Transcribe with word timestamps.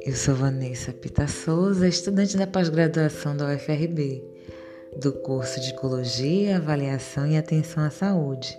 Eu 0.00 0.14
sou 0.14 0.34
Vanessa 0.34 0.92
Pita 0.92 1.28
Souza, 1.28 1.86
estudante 1.86 2.36
da 2.36 2.46
pós-graduação 2.46 3.36
da 3.36 3.54
UFRB, 3.54 4.24
do 5.00 5.12
curso 5.12 5.60
de 5.60 5.70
Ecologia, 5.70 6.56
Avaliação 6.56 7.26
e 7.26 7.36
Atenção 7.36 7.84
à 7.84 7.90
Saúde. 7.90 8.58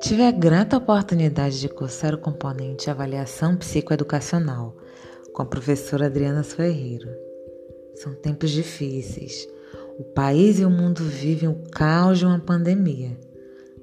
Tive 0.00 0.22
a 0.22 0.30
grata 0.30 0.76
oportunidade 0.76 1.60
de 1.60 1.68
cursar 1.68 2.14
o 2.14 2.18
componente 2.18 2.90
Avaliação 2.90 3.56
Psicoeducacional 3.56 4.76
com 5.32 5.42
a 5.42 5.46
professora 5.46 6.06
Adriana 6.06 6.42
Ferreira. 6.42 7.16
São 7.94 8.14
tempos 8.14 8.50
difíceis. 8.50 9.48
O 9.98 10.04
país 10.04 10.58
e 10.58 10.64
o 10.64 10.70
mundo 10.70 11.04
vivem 11.04 11.48
o 11.48 11.62
caos 11.70 12.18
de 12.18 12.26
uma 12.26 12.40
pandemia. 12.40 13.31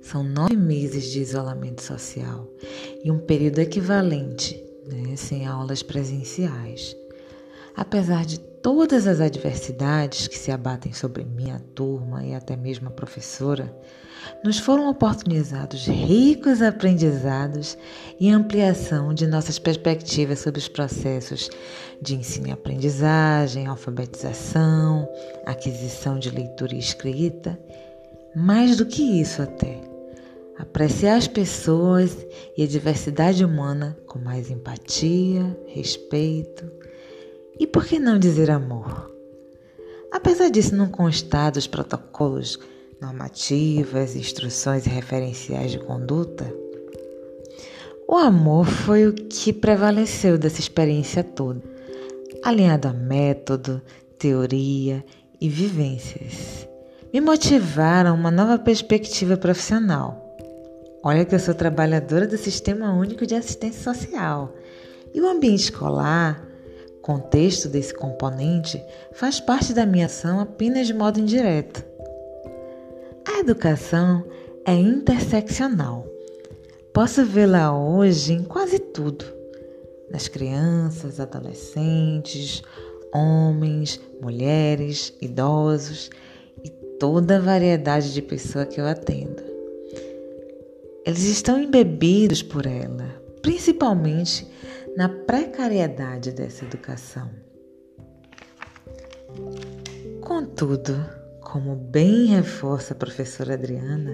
São 0.01 0.23
nove 0.23 0.55
meses 0.55 1.05
de 1.11 1.19
isolamento 1.19 1.81
social 1.81 2.47
e 3.03 3.11
um 3.11 3.19
período 3.19 3.59
equivalente 3.59 4.63
né, 4.87 5.15
sem 5.15 5.45
aulas 5.45 5.83
presenciais. 5.83 6.95
Apesar 7.75 8.25
de 8.25 8.39
todas 8.39 9.07
as 9.07 9.21
adversidades 9.21 10.27
que 10.27 10.37
se 10.37 10.51
abatem 10.51 10.91
sobre 10.91 11.23
minha 11.23 11.59
turma 11.75 12.25
e 12.25 12.33
até 12.33 12.55
mesmo 12.55 12.87
a 12.87 12.91
professora, 12.91 13.73
nos 14.43 14.59
foram 14.59 14.89
oportunizados 14.89 15.85
ricos 15.87 16.61
aprendizados 16.61 17.77
e 18.19 18.29
ampliação 18.29 19.13
de 19.13 19.25
nossas 19.25 19.57
perspectivas 19.57 20.39
sobre 20.39 20.59
os 20.59 20.67
processos 20.67 21.49
de 22.01 22.15
ensino 22.15 22.47
e 22.47 22.51
aprendizagem, 22.51 23.67
alfabetização, 23.67 25.07
aquisição 25.45 26.19
de 26.19 26.29
leitura 26.29 26.75
e 26.75 26.79
escrita. 26.79 27.57
Mais 28.35 28.77
do 28.77 28.85
que 28.85 29.01
isso, 29.01 29.41
até 29.41 29.88
apreciar 30.59 31.15
as 31.15 31.27
pessoas 31.27 32.15
e 32.57 32.61
a 32.61 32.67
diversidade 32.67 33.45
humana 33.45 33.97
com 34.05 34.19
mais 34.19 34.51
empatia, 34.51 35.57
respeito 35.65 36.69
e, 37.57 37.65
por 37.65 37.85
que 37.85 37.97
não 37.97 38.19
dizer 38.19 38.51
amor? 38.51 39.09
Apesar 40.11 40.49
disso 40.49 40.75
não 40.75 40.87
constar 40.87 41.51
dos 41.51 41.67
protocolos, 41.67 42.59
normativas, 43.01 44.15
instruções 44.15 44.85
e 44.85 44.89
referenciais 44.89 45.71
de 45.71 45.79
conduta, 45.79 46.53
o 48.07 48.15
amor 48.15 48.65
foi 48.65 49.07
o 49.07 49.13
que 49.13 49.53
prevaleceu 49.53 50.37
dessa 50.37 50.59
experiência 50.59 51.23
toda, 51.23 51.61
alinhado 52.43 52.87
a 52.87 52.93
método, 52.93 53.81
teoria 54.17 55.05
e 55.39 55.47
vivências. 55.47 56.67
Me 57.13 57.21
motivaram 57.21 58.15
uma 58.15 58.31
nova 58.31 58.57
perspectiva 58.57 59.37
profissional 59.37 60.28
Olha 61.01 61.23
que 61.23 61.33
eu 61.33 61.39
sou 61.39 61.53
trabalhadora 61.53 62.27
do 62.27 62.37
Sistema 62.37 62.93
Único 62.93 63.25
de 63.25 63.33
Assistência 63.33 63.93
Social. 63.93 64.53
E 65.13 65.21
o 65.21 65.29
ambiente 65.29 65.63
escolar, 65.63 66.45
contexto 67.01 67.69
desse 67.69 67.93
componente, 67.93 68.83
faz 69.13 69.39
parte 69.39 69.73
da 69.73 69.85
minha 69.85 70.07
ação 70.07 70.41
apenas 70.41 70.87
de 70.87 70.93
modo 70.93 71.17
indireto. 71.17 71.85
A 73.25 73.39
educação 73.39 74.25
é 74.65 74.73
interseccional. 74.73 76.05
Posso 76.93 77.25
vê-la 77.25 77.73
hoje 77.73 78.33
em 78.33 78.43
quase 78.43 78.77
tudo. 78.77 79.23
Nas 80.11 80.27
crianças, 80.27 81.17
adolescentes, 81.21 82.61
homens, 83.13 84.01
mulheres, 84.21 85.13
idosos 85.21 86.09
e 86.61 86.69
toda 86.99 87.37
a 87.37 87.41
variedade 87.41 88.13
de 88.13 88.21
pessoa 88.21 88.65
que 88.65 88.81
eu 88.81 88.85
atendo. 88.85 89.48
Eles 91.05 91.23
estão 91.23 91.59
embebidos 91.59 92.43
por 92.43 92.65
ela, 92.65 93.07
principalmente 93.41 94.47
na 94.97 95.07
precariedade 95.07 96.31
dessa 96.31 96.65
educação. 96.65 97.29
Contudo, 100.21 100.93
como 101.41 101.75
bem 101.75 102.27
reforça 102.27 102.93
a 102.93 102.97
professora 102.97 103.53
Adriana, 103.53 104.13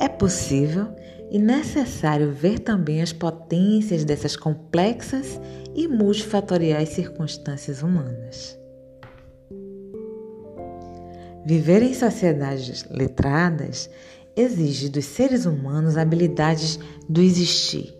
é 0.00 0.08
possível 0.08 0.88
e 1.30 1.38
necessário 1.38 2.30
ver 2.30 2.58
também 2.58 3.00
as 3.00 3.12
potências 3.12 4.04
dessas 4.04 4.36
complexas 4.36 5.40
e 5.74 5.88
multifatoriais 5.88 6.90
circunstâncias 6.90 7.82
humanas. 7.82 8.58
Viver 11.44 11.82
em 11.82 11.94
sociedades 11.94 12.84
letradas 12.90 13.88
exige 14.36 14.88
dos 14.88 15.04
seres 15.04 15.46
humanos 15.46 15.96
habilidades 15.96 16.78
do 17.08 17.20
existir, 17.20 17.94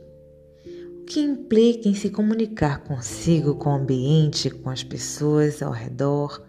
o 1.01 1.05
que 1.05 1.21
implica 1.21 1.89
em 1.89 1.95
se 1.95 2.11
comunicar 2.11 2.85
consigo, 2.85 3.55
com 3.55 3.71
o 3.71 3.77
ambiente, 3.77 4.51
com 4.51 4.71
as 4.71 4.83
pessoas 4.83 5.63
ao 5.63 5.73
redor 5.73 6.43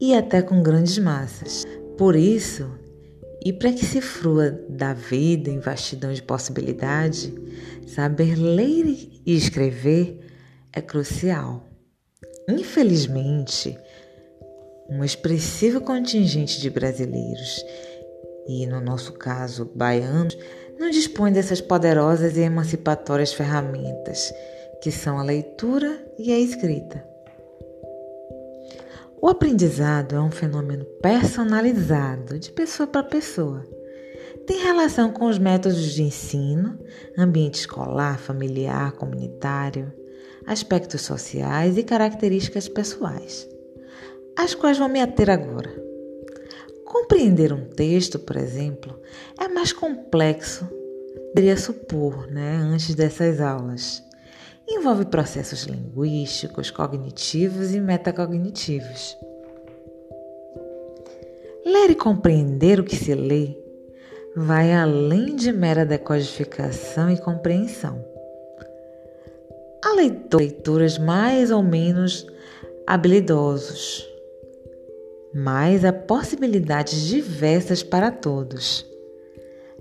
e 0.00 0.14
até 0.14 0.42
com 0.42 0.62
grandes 0.62 0.98
massas. 0.98 1.64
Por 1.96 2.16
isso, 2.16 2.68
e 3.44 3.52
para 3.52 3.72
que 3.72 3.84
se 3.84 4.00
frua 4.00 4.50
da 4.68 4.92
vida 4.92 5.50
em 5.50 5.60
vastidão 5.60 6.12
de 6.12 6.22
possibilidade, 6.22 7.32
saber 7.86 8.34
ler 8.36 8.84
e 9.24 9.36
escrever 9.36 10.18
é 10.72 10.80
crucial. 10.80 11.64
Infelizmente, 12.48 13.78
um 14.90 15.02
expressivo 15.02 15.80
contingente 15.80 16.60
de 16.60 16.70
brasileiros 16.70 17.64
e, 18.48 18.66
no 18.66 18.80
nosso 18.80 19.12
caso, 19.12 19.70
baianos, 19.74 20.36
não 20.78 20.90
dispõem 20.90 21.32
dessas 21.32 21.60
poderosas 21.60 22.36
e 22.36 22.40
emancipatórias 22.40 23.32
ferramentas, 23.32 24.32
que 24.82 24.90
são 24.90 25.18
a 25.18 25.22
leitura 25.22 26.04
e 26.18 26.32
a 26.32 26.38
escrita. 26.38 27.04
O 29.20 29.28
aprendizado 29.28 30.14
é 30.14 30.20
um 30.20 30.30
fenômeno 30.30 30.84
personalizado, 31.02 32.38
de 32.38 32.52
pessoa 32.52 32.86
para 32.86 33.02
pessoa. 33.02 33.66
Tem 34.46 34.62
relação 34.62 35.10
com 35.10 35.26
os 35.26 35.38
métodos 35.38 35.92
de 35.92 36.02
ensino, 36.02 36.78
ambiente 37.18 37.54
escolar, 37.54 38.18
familiar, 38.18 38.92
comunitário, 38.92 39.92
aspectos 40.46 41.00
sociais 41.00 41.76
e 41.76 41.82
características 41.82 42.68
pessoais, 42.68 43.48
às 44.36 44.54
quais 44.54 44.78
vou 44.78 44.88
me 44.88 45.00
ater 45.00 45.30
agora. 45.30 45.85
Compreender 46.98 47.52
um 47.52 47.66
texto, 47.66 48.18
por 48.18 48.36
exemplo, 48.36 48.98
é 49.38 49.46
mais 49.48 49.70
complexo, 49.70 50.66
deveria 51.34 51.58
supor, 51.58 52.26
né, 52.26 52.56
antes 52.56 52.94
dessas 52.94 53.38
aulas. 53.38 54.02
Envolve 54.66 55.04
processos 55.04 55.64
linguísticos, 55.64 56.70
cognitivos 56.70 57.74
e 57.74 57.80
metacognitivos. 57.80 59.14
Ler 61.66 61.90
e 61.90 61.94
compreender 61.94 62.80
o 62.80 62.84
que 62.84 62.96
se 62.96 63.14
lê 63.14 63.54
vai 64.34 64.72
além 64.72 65.36
de 65.36 65.52
mera 65.52 65.84
decodificação 65.84 67.10
e 67.10 67.20
compreensão. 67.20 68.02
Há 69.84 69.92
leituras 69.92 70.96
mais 70.96 71.50
ou 71.50 71.62
menos 71.62 72.26
habilidosos, 72.86 74.15
mas 75.38 75.84
há 75.84 75.92
possibilidades 75.92 76.98
diversas 77.02 77.82
para 77.82 78.10
todos. 78.10 78.86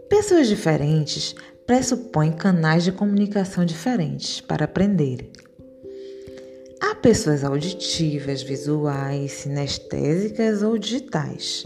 Pessoas 0.09 0.49
diferentes 0.49 1.33
pressupõem 1.66 2.33
canais 2.33 2.83
de 2.83 2.91
comunicação 2.91 3.63
diferentes 3.63 4.41
para 4.41 4.65
aprender. 4.65 5.31
Há 6.81 6.94
pessoas 6.95 7.45
auditivas, 7.45 8.44
visuais, 8.44 9.31
sinestésicas 9.31 10.61
ou 10.61 10.77
digitais, 10.77 11.65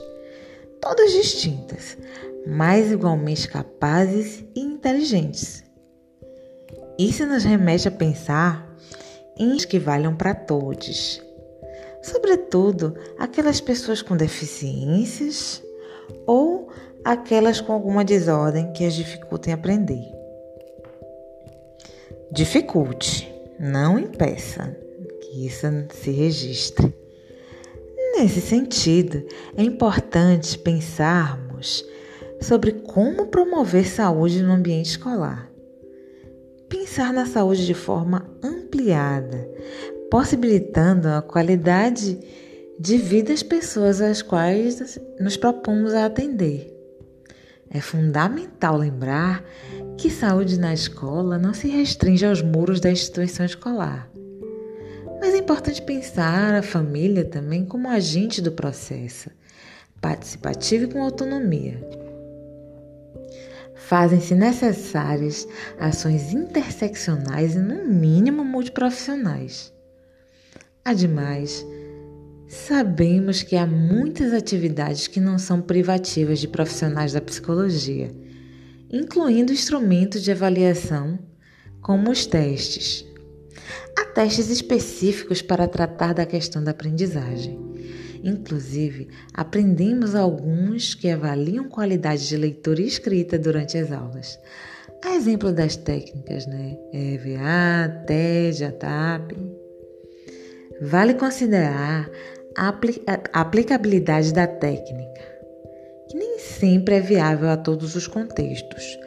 todas 0.80 1.12
distintas, 1.12 1.98
mas 2.46 2.92
igualmente 2.92 3.48
capazes 3.48 4.46
e 4.56 4.60
inteligentes. 4.60 5.64
Isso 7.00 7.26
nos 7.26 7.44
remete 7.44 7.88
a 7.88 7.92
pensar 7.92 8.72
em 9.36 9.58
que 9.58 9.80
valham 9.80 10.16
para 10.16 10.36
todos 10.36 11.28
sobretudo 12.02 12.96
aquelas 13.18 13.60
pessoas 13.60 14.02
com 14.02 14.16
deficiências 14.16 15.62
ou 16.26 16.70
aquelas 17.04 17.62
com 17.62 17.74
alguma 17.74 18.04
desordem 18.04 18.72
que 18.74 18.86
as 18.86 18.94
dificultem 18.94 19.54
aprender. 19.54 20.04
Dificulte, 22.32 23.32
não 23.60 23.98
impeça 23.98 24.76
que 25.22 25.46
isso 25.46 25.68
se 25.94 26.12
registre. 26.12 26.94
Nesse 28.16 28.42
sentido, 28.42 29.24
é 29.56 29.64
importante 29.64 30.58
pensarmos 30.58 31.86
sobre 32.42 32.72
como 32.72 33.28
promover 33.28 33.88
saúde 33.88 34.42
no 34.42 34.54
ambiente 34.54 34.92
escolar. 34.92 35.50
Pensar 36.68 37.12
na 37.12 37.26
saúde 37.26 37.66
de 37.66 37.74
forma 37.74 38.30
ampliada, 38.44 39.50
possibilitando 40.10 41.08
a 41.08 41.22
qualidade 41.22 42.20
de 42.80 42.98
vida 42.98 43.30
das 43.30 43.44
pessoas 43.44 44.02
às 44.02 44.22
quais 44.22 45.00
nos 45.20 45.36
propomos 45.36 45.94
a 45.94 46.06
atender. 46.06 46.76
É 47.70 47.80
fundamental 47.80 48.78
lembrar 48.78 49.44
que 49.98 50.10
saúde 50.10 50.58
na 50.58 50.74
escola 50.74 51.38
não 51.38 51.54
se 51.54 51.68
restringe 51.68 52.26
aos 52.26 52.42
muros 52.42 52.80
da 52.80 52.90
instituição 52.90 53.46
escolar. 53.46 54.10
Mas 55.20 55.34
é 55.34 55.38
importante 55.38 55.82
pensar 55.82 56.56
a 56.56 56.64
família 56.64 57.26
também 57.26 57.66
como 57.66 57.90
agente 57.90 58.42
do 58.42 58.54
processo, 58.54 59.30
participativo 60.02 60.86
e 60.86 60.88
com 60.88 61.04
autonomia. 61.04 61.86
Fazem-se 63.76 64.34
necessárias 64.34 65.48
ações 65.80 66.34
interseccionais 66.34 67.56
e, 67.56 67.60
no 67.60 67.86
mínimo, 67.86 68.44
multiprofissionais. 68.44 69.74
Ademais, 70.90 71.64
sabemos 72.48 73.44
que 73.44 73.56
há 73.56 73.68
muitas 73.68 74.34
atividades 74.34 75.06
que 75.06 75.20
não 75.20 75.38
são 75.38 75.62
privativas 75.62 76.40
de 76.40 76.48
profissionais 76.48 77.14
da 77.14 77.22
psicologia, 77.22 78.12
incluindo 78.92 79.54
instrumentos 79.54 80.24
de 80.24 80.32
avaliação, 80.32 81.20
como 81.80 82.10
os 82.10 82.26
testes. 82.26 83.06
Há 83.96 84.06
testes 84.06 84.50
específicos 84.50 85.44
para 85.44 85.68
tratar 85.68 86.16
da 86.16 86.26
questão 86.26 86.64
da 86.64 86.72
aprendizagem. 86.72 87.60
Inclusive, 88.24 89.10
aprendemos 89.32 90.16
alguns 90.16 90.96
que 90.96 91.08
avaliam 91.08 91.70
qualidade 91.70 92.28
de 92.28 92.36
leitura 92.36 92.82
e 92.82 92.88
escrita 92.88 93.38
durante 93.38 93.78
as 93.78 93.92
aulas. 93.92 94.40
A 95.06 95.16
exemplo 95.16 95.54
das 95.54 95.76
técnicas, 95.76 96.48
né? 96.48 96.76
EVA, 96.92 98.06
TED, 98.08 98.64
ATAP. 98.64 99.59
Vale 100.82 101.14
considerar 101.14 102.10
a 102.56 102.74
aplicabilidade 103.34 104.34
da 104.34 104.48
técnica, 104.48 105.22
que 106.08 106.18
nem 106.18 106.40
sempre 106.40 106.96
é 106.96 107.02
viável 107.02 107.50
a 107.50 107.58
todos 107.58 107.96
os 107.96 108.08
contextos. 108.08 108.98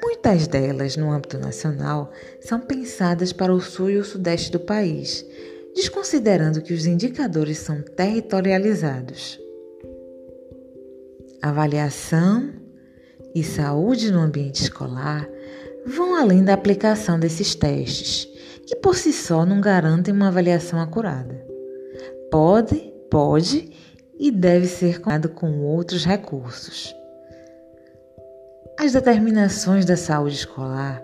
Muitas 0.00 0.46
delas, 0.46 0.96
no 0.96 1.10
âmbito 1.10 1.36
nacional, 1.36 2.12
são 2.40 2.60
pensadas 2.60 3.32
para 3.32 3.52
o 3.52 3.60
sul 3.60 3.90
e 3.90 3.96
o 3.96 4.04
sudeste 4.04 4.52
do 4.52 4.60
país, 4.60 5.26
desconsiderando 5.74 6.62
que 6.62 6.72
os 6.72 6.86
indicadores 6.86 7.58
são 7.58 7.82
territorializados. 7.82 9.38
Avaliação 11.42 12.52
e 13.34 13.42
saúde 13.42 14.12
no 14.12 14.20
ambiente 14.20 14.62
escolar 14.62 15.28
vão 15.84 16.14
além 16.14 16.44
da 16.44 16.54
aplicação 16.54 17.18
desses 17.18 17.54
testes 17.54 18.29
que 18.70 18.76
por 18.76 18.94
si 18.94 19.12
só 19.12 19.44
não 19.44 19.60
garantem 19.60 20.14
uma 20.14 20.28
avaliação 20.28 20.80
acurada. 20.80 21.44
Pode, 22.30 22.76
pode 23.10 23.68
e 24.16 24.30
deve 24.30 24.68
ser 24.68 25.00
combinado 25.00 25.30
com 25.30 25.58
outros 25.58 26.04
recursos. 26.04 26.94
As 28.78 28.92
determinações 28.92 29.84
da 29.84 29.96
saúde 29.96 30.36
escolar 30.36 31.02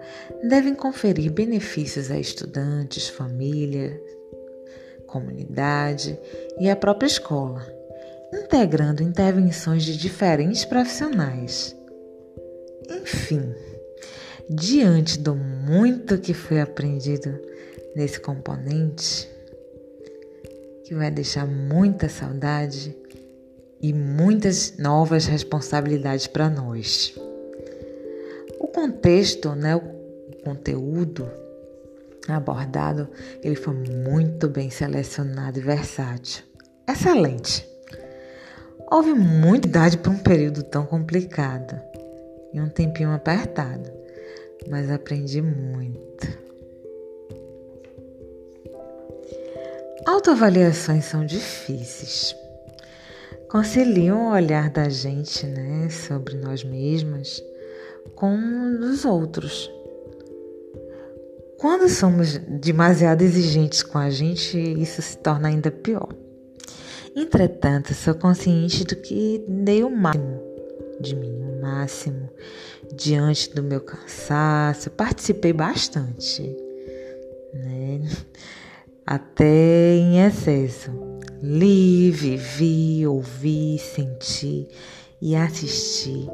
devem 0.48 0.76
conferir 0.76 1.32
benefícios 1.32 2.08
a 2.08 2.16
estudantes, 2.16 3.08
família, 3.08 4.00
comunidade 5.08 6.16
e 6.60 6.70
à 6.70 6.76
própria 6.76 7.08
escola, 7.08 7.66
integrando 8.32 9.02
intervenções 9.02 9.82
de 9.82 9.96
diferentes 9.96 10.64
profissionais. 10.64 11.76
Enfim, 12.88 13.52
diante 14.48 15.18
do 15.18 15.34
muito 15.34 16.18
que 16.18 16.32
foi 16.32 16.60
aprendido 16.60 17.38
nesse 17.94 18.20
componente, 18.20 19.28
que 20.84 20.94
vai 20.94 21.10
deixar 21.10 21.46
muita 21.46 22.08
saudade 22.08 22.96
e 23.80 23.92
muitas 23.92 24.76
novas 24.78 25.26
responsabilidades 25.26 26.26
para 26.26 26.48
nós. 26.48 27.14
O 28.60 28.68
contexto, 28.68 29.54
né, 29.54 29.74
o 29.74 30.42
conteúdo 30.44 31.28
abordado, 32.28 33.08
ele 33.42 33.56
foi 33.56 33.74
muito 33.74 34.48
bem 34.48 34.70
selecionado 34.70 35.58
e 35.58 35.62
versátil. 35.62 36.44
Excelente. 36.88 37.68
Houve 38.90 39.12
muita 39.12 39.66
idade 39.66 39.98
para 39.98 40.12
um 40.12 40.18
período 40.18 40.62
tão 40.62 40.86
complicado 40.86 41.80
e 42.52 42.60
um 42.60 42.68
tempinho 42.68 43.10
apertado 43.10 43.95
mas 44.68 44.90
aprendi 44.90 45.40
muito. 45.42 46.46
Autoavaliações 50.06 51.04
são 51.04 51.26
difíceis. 51.26 52.34
Conciliam 53.50 54.26
o 54.26 54.32
olhar 54.32 54.70
da 54.70 54.88
gente, 54.88 55.46
né, 55.46 55.88
sobre 55.88 56.36
nós 56.36 56.62
mesmas 56.62 57.42
com 58.14 58.34
o 58.34 58.78
dos 58.78 59.04
outros. 59.04 59.70
Quando 61.58 61.88
somos 61.88 62.38
demasiado 62.38 63.22
exigentes 63.22 63.82
com 63.82 63.98
a 63.98 64.10
gente, 64.10 64.58
isso 64.58 65.02
se 65.02 65.18
torna 65.18 65.48
ainda 65.48 65.70
pior. 65.70 66.08
Entretanto, 67.14 67.94
sou 67.94 68.14
consciente 68.14 68.84
do 68.84 68.94
que 68.96 69.44
dei 69.48 69.82
o 69.82 69.90
máximo 69.90 70.45
de 71.00 71.14
mim, 71.14 71.42
o 71.42 71.60
máximo 71.60 72.28
diante 72.94 73.54
do 73.54 73.62
meu 73.62 73.80
cansaço. 73.80 74.90
Participei 74.90 75.52
bastante, 75.52 76.42
né? 77.54 78.00
Até 79.06 79.94
em 79.96 80.20
excesso. 80.24 80.90
Li, 81.42 82.10
vivi, 82.10 83.06
ouvi, 83.06 83.78
senti 83.78 84.66
e 85.20 85.36
assisti 85.36 86.26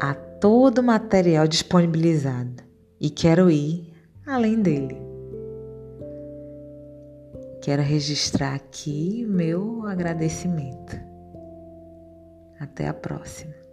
a 0.00 0.12
todo 0.14 0.78
o 0.78 0.82
material 0.82 1.46
disponibilizado 1.46 2.62
e 3.00 3.08
quero 3.10 3.50
ir 3.50 3.92
além 4.26 4.60
dele. 4.60 4.96
Quero 7.62 7.82
registrar 7.82 8.54
aqui 8.54 9.24
meu 9.26 9.86
agradecimento. 9.86 11.00
Até 12.60 12.88
a 12.88 12.94
próxima. 12.94 13.63